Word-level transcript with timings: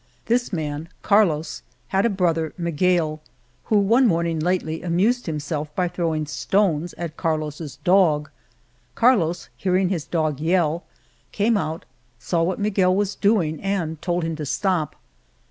This 0.25 0.51
man 0.51 0.89
Carlos 1.03 1.61
had 1.89 2.07
a 2.07 2.09
brother 2.09 2.53
Mig 2.57 2.79
uel, 2.81 3.19
who 3.65 3.77
one 3.77 4.07
morning 4.07 4.39
lately 4.39 4.81
amused 4.81 5.29
him 5.29 5.39
self 5.39 5.75
by 5.75 5.87
throwing 5.87 6.25
stones 6.25 6.93
at 6.97 7.17
Carlos's 7.17 7.75
dog. 7.83 8.31
Carlos, 8.95 9.49
hearing 9.57 9.89
his 9.89 10.05
dog 10.07 10.39
yell, 10.39 10.83
came 11.31 11.55
out, 11.55 11.85
saw 12.17 12.41
what 12.41 12.57
Miguel 12.59 12.95
was 12.95 13.13
doing 13.13 13.61
and 13.61 14.01
told 14.01 14.23
him 14.23 14.35
to 14.37 14.43
stop. 14.47 14.95